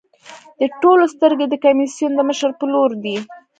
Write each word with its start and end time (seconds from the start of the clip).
د 0.59 0.61
ټولو 0.81 1.03
سترګې 1.13 1.45
د 1.49 1.55
کمېسیون 1.63 2.11
د 2.15 2.21
مشر 2.29 2.51
په 2.59 2.65
لور 2.73 2.91
دي. 3.03 3.15